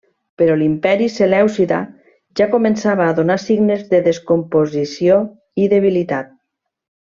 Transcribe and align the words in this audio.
Però 0.41 0.53
l'imperi 0.59 1.09
selèucida 1.15 1.81
ja 2.41 2.47
començava 2.55 3.07
a 3.09 3.13
donar 3.21 3.37
signes 3.45 3.87
de 3.93 4.03
descomposició 4.09 5.21
i 5.67 5.71
debilitat. 5.79 6.35